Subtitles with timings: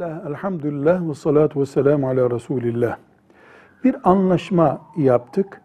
[0.00, 2.96] Bismillah, elhamdülillah ve salatu ve selamu ala Resulillah.
[3.84, 5.60] Bir anlaşma yaptık.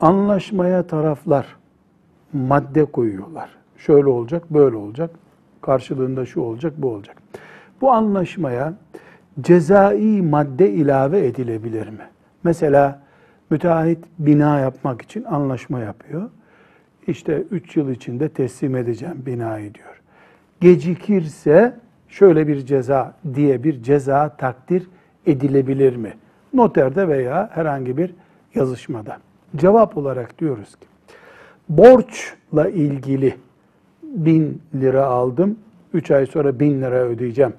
[0.00, 1.56] Anlaşmaya taraflar
[2.32, 3.50] madde koyuyorlar.
[3.76, 5.10] Şöyle olacak, böyle olacak.
[5.60, 7.16] Karşılığında şu olacak, bu olacak.
[7.80, 8.74] Bu anlaşmaya
[9.40, 12.08] cezai madde ilave edilebilir mi?
[12.44, 13.02] Mesela
[13.50, 16.30] müteahhit bina yapmak için anlaşma yapıyor.
[17.06, 20.02] İşte üç yıl içinde teslim edeceğim binayı diyor.
[20.60, 21.74] Gecikirse
[22.08, 24.88] şöyle bir ceza diye bir ceza takdir
[25.26, 26.14] edilebilir mi?
[26.54, 28.14] Noterde veya herhangi bir
[28.54, 29.16] yazışmada.
[29.56, 30.86] Cevap olarak diyoruz ki,
[31.68, 33.34] borçla ilgili
[34.02, 35.58] bin lira aldım,
[35.92, 37.52] üç ay sonra bin lira ödeyeceğim.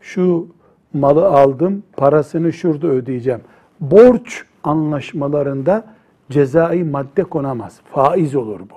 [0.00, 0.48] Şu
[0.92, 3.40] malı aldım, parasını şurada ödeyeceğim.
[3.80, 5.84] Borç anlaşmalarında
[6.30, 7.80] cezai madde konamaz.
[7.84, 8.74] Faiz olur bu.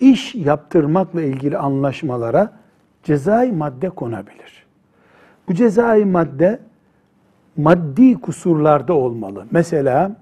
[0.00, 2.59] İş yaptırmakla ilgili anlaşmalara
[3.04, 4.66] cezai madde konabilir.
[5.48, 6.58] Bu cezai madde
[7.56, 9.46] maddi kusurlarda olmalı.
[9.50, 10.16] Mesela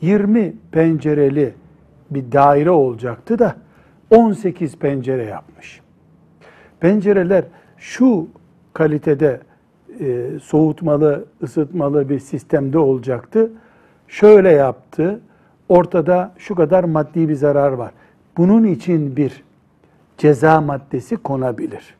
[0.00, 1.54] 20 pencereli
[2.10, 3.56] bir daire olacaktı da
[4.10, 5.80] 18 pencere yapmış.
[6.80, 7.44] Pencereler
[7.76, 8.28] şu
[8.72, 9.40] kalitede
[10.00, 13.52] e, soğutmalı, ısıtmalı bir sistemde olacaktı.
[14.08, 15.20] Şöyle yaptı.
[15.68, 17.92] Ortada şu kadar maddi bir zarar var.
[18.36, 19.42] Bunun için bir
[20.18, 21.94] ceza maddesi konabilir.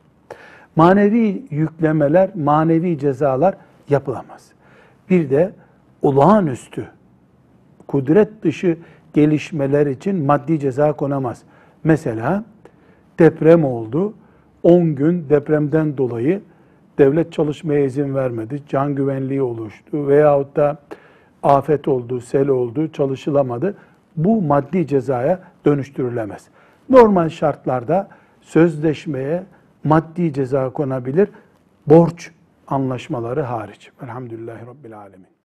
[0.77, 3.55] Manevi yüklemeler, manevi cezalar
[3.89, 4.51] yapılamaz.
[5.09, 5.51] Bir de
[6.01, 6.87] olağanüstü,
[7.87, 8.77] kudret dışı
[9.13, 11.43] gelişmeler için maddi ceza konamaz.
[11.83, 12.43] Mesela
[13.19, 14.13] deprem oldu.
[14.63, 16.41] 10 gün depremden dolayı
[16.97, 18.63] devlet çalışmaya izin vermedi.
[18.69, 20.77] Can güvenliği oluştu veyahut da
[21.43, 23.75] afet oldu, sel oldu, çalışılamadı.
[24.15, 26.47] Bu maddi cezaya dönüştürülemez.
[26.89, 28.07] Normal şartlarda
[28.41, 29.43] sözleşmeye
[29.83, 31.29] maddi ceza konabilir.
[31.87, 32.31] Borç
[32.67, 33.91] anlaşmaları hariç.
[34.03, 35.36] Elhamdülillahi Rabbil Alemin.